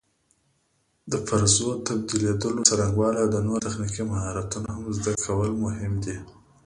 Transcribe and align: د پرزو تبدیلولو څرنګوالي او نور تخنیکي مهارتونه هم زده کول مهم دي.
د 1.11 1.13
پرزو 1.27 1.69
تبدیلولو 1.87 2.65
څرنګوالي 2.69 3.19
او 3.23 3.29
نور 3.47 3.59
تخنیکي 3.67 4.03
مهارتونه 4.11 4.67
هم 4.77 4.85
زده 4.97 5.13
کول 5.25 5.51
مهم 5.65 5.93
دي. 6.05 6.17